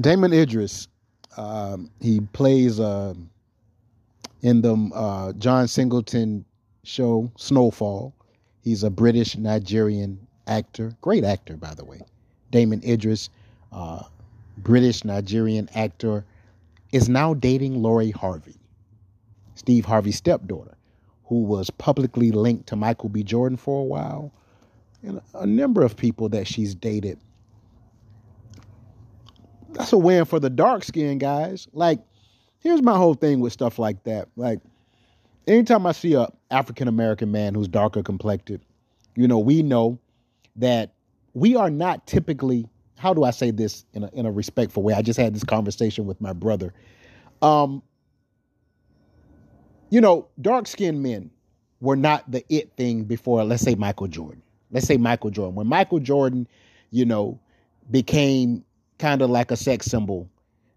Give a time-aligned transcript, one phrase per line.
[0.00, 0.88] Damon Idris,
[1.38, 3.14] um, he plays uh,
[4.42, 6.44] in the uh, John Singleton
[6.84, 8.14] show Snowfall.
[8.62, 12.00] He's a British Nigerian actor, great actor by the way.
[12.50, 13.30] Damon Idris,
[13.72, 14.02] uh,
[14.58, 16.24] British Nigerian actor,
[16.92, 18.56] is now dating Lori Harvey,
[19.54, 20.76] Steve Harvey's stepdaughter,
[21.24, 23.22] who was publicly linked to Michael B.
[23.22, 24.30] Jordan for a while,
[25.02, 27.18] and a number of people that she's dated
[29.78, 31.68] that's a win for the dark skinned guys.
[31.72, 32.00] Like,
[32.60, 34.28] here's my whole thing with stuff like that.
[34.36, 34.60] Like,
[35.46, 38.60] anytime I see a African American man who's darker complected,
[39.14, 39.98] you know, we know
[40.56, 40.94] that
[41.34, 42.68] we are not typically.
[42.98, 44.94] How do I say this in a in a respectful way?
[44.94, 46.72] I just had this conversation with my brother.
[47.42, 47.82] Um,
[49.90, 51.30] you know, dark skinned men
[51.80, 53.44] were not the it thing before.
[53.44, 54.42] Let's say Michael Jordan.
[54.70, 55.54] Let's say Michael Jordan.
[55.54, 56.48] When Michael Jordan,
[56.90, 57.38] you know,
[57.90, 58.64] became
[58.98, 60.28] kind of like a sex symbol,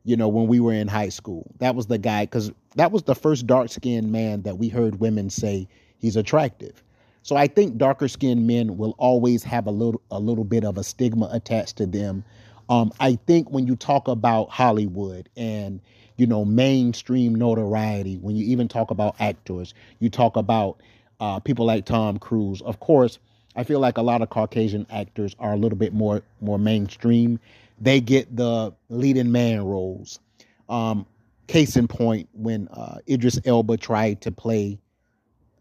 [0.04, 1.50] you know, when we were in high school.
[1.60, 5.00] That was the guy, because that was the first dark skinned man that we heard
[5.00, 5.68] women say
[5.98, 6.84] he's attractive.
[7.24, 10.78] So I think darker skinned men will always have a little a little bit of
[10.78, 12.24] a stigma attached to them.
[12.70, 15.82] Um, I think when you talk about Hollywood and
[16.18, 20.80] you know mainstream notoriety, when you even talk about actors, you talk about
[21.20, 22.62] uh, people like Tom Cruise.
[22.62, 23.20] Of course,
[23.56, 27.40] I feel like a lot of Caucasian actors are a little bit more more mainstream
[27.80, 30.20] they get the leading man roles.
[30.68, 31.06] Um,
[31.48, 34.80] case in point, when uh, Idris Elba tried to play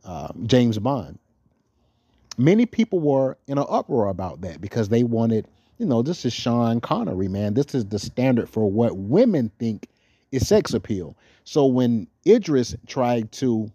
[0.05, 1.19] uh, James Bond,
[2.37, 6.33] many people were in an uproar about that because they wanted, you know, this is
[6.33, 7.55] Sean Connery, man.
[7.55, 9.89] This is the standard for what women think
[10.31, 11.17] is sex appeal.
[11.45, 13.71] So when Idris tried to,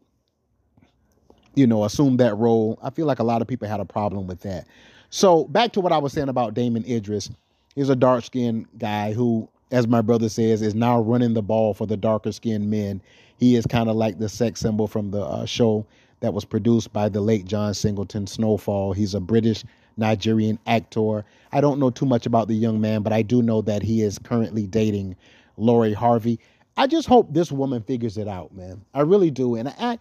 [1.55, 4.27] you know, assume that role, I feel like a lot of people had a problem
[4.27, 4.67] with that.
[5.09, 7.29] So back to what I was saying about Damon Idris.
[7.75, 11.73] He's a dark skinned guy who, as my brother says, is now running the ball
[11.73, 13.01] for the darker skinned men.
[13.37, 15.85] He is kind of like the sex symbol from the uh, show
[16.19, 18.93] that was produced by the late John Singleton, Snowfall.
[18.93, 19.63] He's a British
[19.97, 21.25] Nigerian actor.
[21.51, 24.01] I don't know too much about the young man, but I do know that he
[24.01, 25.15] is currently dating
[25.57, 26.39] Lori Harvey.
[26.77, 28.83] I just hope this woman figures it out, man.
[28.93, 29.55] I really do.
[29.55, 29.99] And I,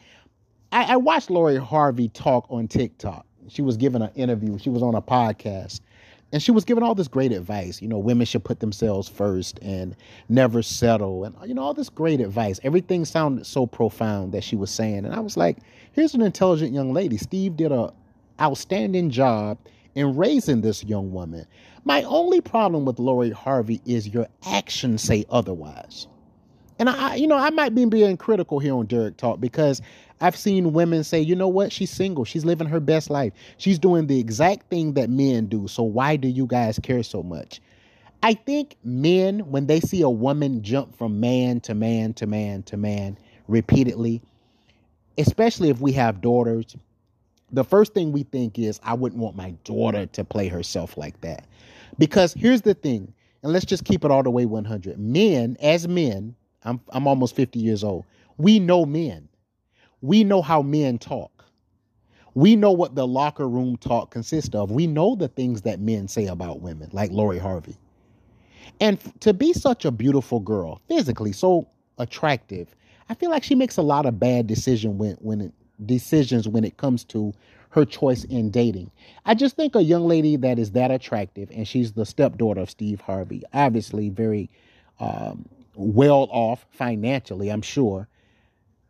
[0.71, 3.27] I, I watched Lori Harvey talk on TikTok.
[3.49, 4.59] She was giving an interview.
[4.59, 5.81] She was on a podcast,
[6.33, 7.83] and she was giving all this great advice.
[7.83, 9.95] You know, women should put themselves first and
[10.29, 12.59] never settle, and you know all this great advice.
[12.63, 15.59] Everything sounded so profound that she was saying, and I was like,
[15.93, 17.93] "Here's an intelligent young lady." Steve did a
[18.41, 19.59] outstanding job
[19.95, 21.47] in raising this young woman.
[21.85, 26.07] My only problem with Lori Harvey is your actions say otherwise.
[26.83, 29.81] And I, you know, I might be being critical here on Derek Talk because
[30.21, 33.79] I've seen women say, you know what, she's single, she's living her best life, she's
[33.79, 35.69] doing the exact thing that men do.
[35.69, 37.61] So why do you guys care so much?
[38.25, 42.65] I think men, when they see a woman jump from man to man to man
[42.65, 43.17] to man
[43.47, 44.21] repeatedly,
[45.19, 46.75] especially if we have daughters,
[47.53, 51.21] the first thing we think is, I wouldn't want my daughter to play herself like
[51.21, 51.47] that.
[52.01, 53.15] Because here's the thing,
[53.45, 54.99] and let's just keep it all the way 100.
[54.99, 56.35] Men, as men,
[56.65, 58.05] I'm I'm almost 50 years old.
[58.39, 59.29] We know men.
[60.01, 61.45] We know how men talk.
[62.35, 64.71] We know what the locker room talk consists of.
[64.71, 67.77] We know the things that men say about women, like Lori Harvey.
[68.81, 71.69] And to be such a beautiful girl, physically so
[71.99, 72.75] attractive,
[73.09, 75.53] I feel like she makes a lot of bad decision when when it,
[75.85, 77.35] decisions when it comes to
[77.71, 78.91] her choice in dating.
[79.27, 82.71] I just think a young lady that is that attractive, and she's the stepdaughter of
[82.71, 84.51] Steve Harvey, obviously very
[85.01, 88.09] um, well off financially, I'm sure.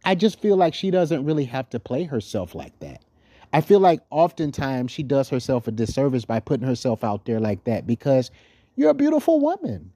[0.04, 3.04] I just feel like she doesn't really have to play herself like that.
[3.52, 7.64] I feel like oftentimes she does herself a disservice by putting herself out there like
[7.64, 8.30] that because
[8.76, 9.92] you're a beautiful woman.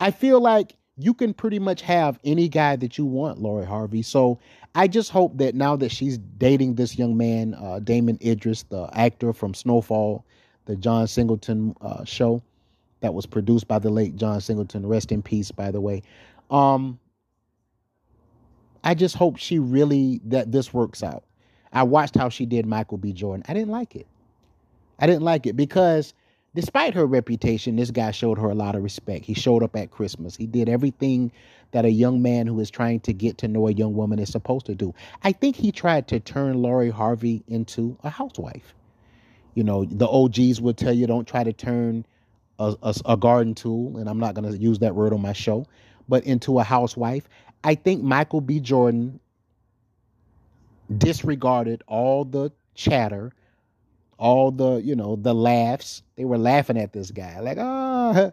[0.00, 4.02] I feel like you can pretty much have any guy that you want, Lori Harvey.
[4.02, 4.38] So
[4.74, 8.88] I just hope that now that she's dating this young man, uh, Damon Idris, the
[8.92, 10.24] actor from Snowfall,
[10.64, 12.42] the John Singleton uh, show,
[13.00, 14.86] that was produced by the late John Singleton.
[14.86, 16.02] Rest in peace, by the way.
[16.50, 16.98] Um,
[18.82, 21.24] I just hope she really that this works out.
[21.72, 23.12] I watched how she did Michael B.
[23.12, 23.44] Jordan.
[23.48, 24.06] I didn't like it.
[24.98, 26.14] I didn't like it because
[26.54, 29.24] despite her reputation, this guy showed her a lot of respect.
[29.24, 30.36] He showed up at Christmas.
[30.36, 31.30] He did everything
[31.72, 34.30] that a young man who is trying to get to know a young woman is
[34.30, 34.94] supposed to do.
[35.22, 38.74] I think he tried to turn Lori Harvey into a housewife.
[39.54, 42.06] You know, the OGs would tell you don't try to turn
[42.58, 45.32] a, a, a garden tool, and I'm not going to use that word on my
[45.32, 45.66] show,
[46.08, 47.28] but into a housewife.
[47.64, 48.60] I think Michael B.
[48.60, 49.20] Jordan
[50.96, 53.32] disregarded all the chatter,
[54.18, 56.02] all the, you know, the laughs.
[56.16, 58.32] They were laughing at this guy, like, ah.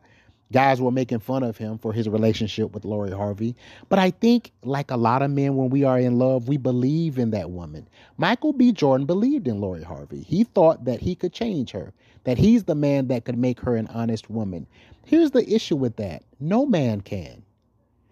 [0.51, 3.55] Guys were making fun of him for his relationship with Lori Harvey.
[3.89, 7.17] But I think, like a lot of men, when we are in love, we believe
[7.17, 7.87] in that woman.
[8.17, 8.71] Michael B.
[8.71, 10.21] Jordan believed in Lori Harvey.
[10.21, 11.93] He thought that he could change her,
[12.25, 14.67] that he's the man that could make her an honest woman.
[15.05, 17.43] Here's the issue with that no man can.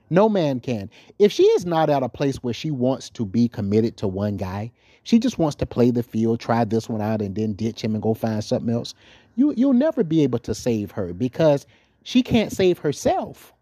[0.10, 0.90] No man can.
[1.18, 4.38] If she is not at a place where she wants to be committed to one
[4.38, 4.72] guy,
[5.04, 7.94] she just wants to play the field, try this one out, and then ditch him
[7.94, 8.94] and go find something else.
[9.36, 11.66] You you'll never be able to save her because
[12.04, 13.54] she can't save herself.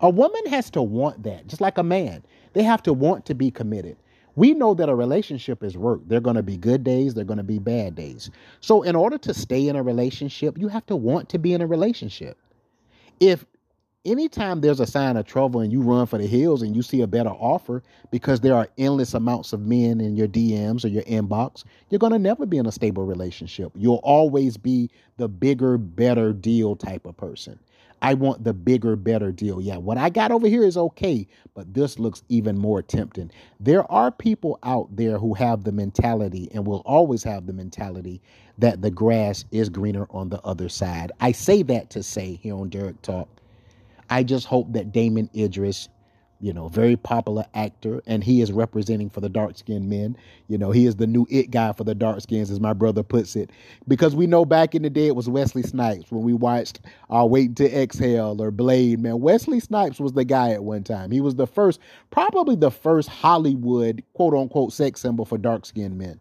[0.00, 2.22] A woman has to want that, just like a man.
[2.52, 3.96] They have to want to be committed.
[4.34, 6.00] We know that a relationship is work.
[6.06, 8.30] There are going to be good days, there are going to be bad days.
[8.60, 11.62] So, in order to stay in a relationship, you have to want to be in
[11.62, 12.36] a relationship.
[13.18, 13.46] If
[14.06, 17.02] anytime there's a sign of trouble and you run for the hills and you see
[17.02, 21.02] a better offer because there are endless amounts of men in your DMs or your
[21.02, 23.72] inbox, you're going to never be in a stable relationship.
[23.74, 27.58] You'll always be the bigger, better deal type of person.
[28.02, 29.60] I want the bigger, better deal.
[29.60, 33.30] Yeah, what I got over here is okay, but this looks even more tempting.
[33.58, 38.22] There are people out there who have the mentality and will always have the mentality
[38.58, 41.10] that the grass is greener on the other side.
[41.20, 43.28] I say that to say here on Derek Talk
[44.10, 45.88] I just hope that Damon Idris,
[46.40, 50.16] you know, very popular actor, and he is representing for the dark skinned men.
[50.48, 53.02] You know, he is the new it guy for the dark skins, as my brother
[53.02, 53.50] puts it.
[53.88, 56.80] Because we know back in the day it was Wesley Snipes when we watched
[57.10, 59.20] uh, Wait to Exhale or Blade, man.
[59.20, 61.10] Wesley Snipes was the guy at one time.
[61.10, 61.80] He was the first,
[62.10, 66.20] probably the first Hollywood quote unquote sex symbol for dark skinned men.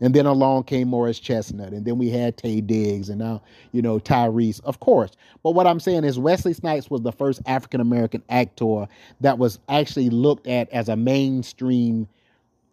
[0.00, 3.42] And then along came Morris Chestnut, and then we had Taye Diggs, and now,
[3.72, 5.10] you know, Tyrese, of course.
[5.42, 8.88] But what I'm saying is Wesley Snipes was the first African American actor
[9.20, 12.08] that was actually looked at as a mainstream,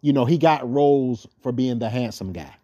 [0.00, 2.54] you know, he got roles for being the handsome guy,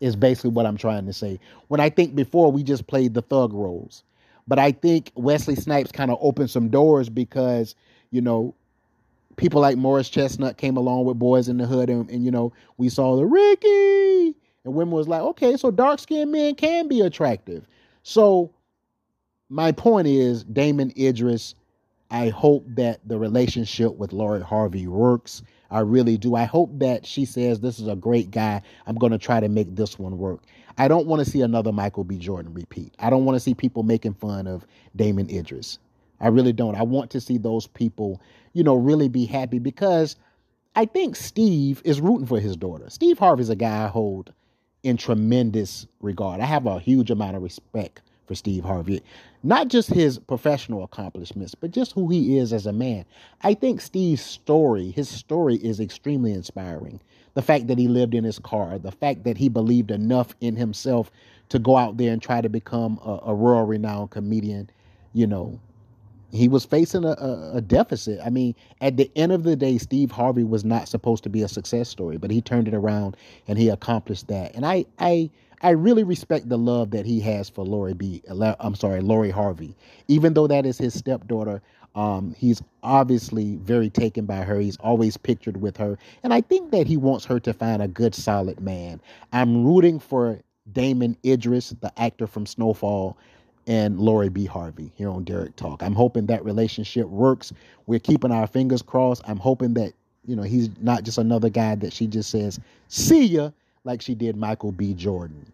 [0.00, 1.38] is basically what I'm trying to say.
[1.68, 4.02] When I think before we just played the thug roles.
[4.48, 7.74] But I think Wesley Snipes kind of opened some doors because,
[8.12, 8.54] you know,
[9.36, 12.52] people like Morris Chestnut came along with Boys in the Hood, and, and you know,
[12.78, 14.34] we saw the Ricky,
[14.64, 17.66] and women was like, okay, so dark skinned men can be attractive.
[18.02, 18.50] So
[19.48, 21.54] my point is, Damon Idris,
[22.10, 25.42] I hope that the relationship with Lori Harvey works.
[25.70, 26.36] I really do.
[26.36, 28.62] I hope that she says this is a great guy.
[28.86, 30.40] I'm going to try to make this one work.
[30.78, 32.18] I don't want to see another Michael B.
[32.18, 32.94] Jordan repeat.
[33.00, 35.78] I don't want to see people making fun of Damon Idris.
[36.20, 36.74] I really don't.
[36.74, 38.20] I want to see those people,
[38.52, 40.16] you know, really be happy because
[40.74, 42.88] I think Steve is rooting for his daughter.
[42.88, 44.32] Steve Harvey's a guy I hold
[44.82, 46.40] in tremendous regard.
[46.40, 49.02] I have a huge amount of respect for Steve Harvey.
[49.42, 53.04] Not just his professional accomplishments, but just who he is as a man.
[53.42, 57.00] I think Steve's story, his story is extremely inspiring.
[57.34, 60.56] The fact that he lived in his car, the fact that he believed enough in
[60.56, 61.10] himself
[61.50, 64.70] to go out there and try to become a, a world renowned comedian,
[65.12, 65.60] you know,
[66.36, 68.20] he was facing a, a, a, deficit.
[68.24, 71.42] I mean, at the end of the day, Steve Harvey was not supposed to be
[71.42, 73.16] a success story, but he turned it around
[73.48, 74.54] and he accomplished that.
[74.54, 75.30] And I, I,
[75.62, 78.22] I really respect the love that he has for Lori B.
[78.60, 79.74] I'm sorry, Lori Harvey.
[80.08, 81.62] Even though that is his stepdaughter,
[81.94, 84.60] um, he's obviously very taken by her.
[84.60, 87.88] He's always pictured with her, and I think that he wants her to find a
[87.88, 89.00] good, solid man.
[89.32, 90.38] I'm rooting for
[90.72, 93.16] Damon Idris, the actor from Snowfall,
[93.66, 94.44] and Lori B.
[94.46, 95.82] Harvey here on Derek Talk.
[95.82, 97.52] I'm hoping that relationship works.
[97.86, 99.22] We're keeping our fingers crossed.
[99.26, 99.92] I'm hoping that,
[100.24, 103.50] you know, he's not just another guy that she just says, see ya,
[103.84, 104.94] like she did Michael B.
[104.94, 105.50] Jordan.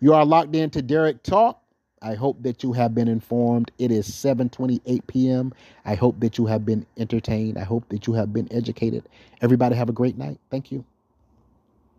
[0.00, 1.60] You are locked into Derek Talk.
[2.02, 3.70] I hope that you have been informed.
[3.78, 5.54] It is 7:28 p.m.
[5.86, 7.56] I hope that you have been entertained.
[7.56, 9.08] I hope that you have been educated.
[9.40, 10.38] Everybody have a great night.
[10.50, 10.84] Thank you.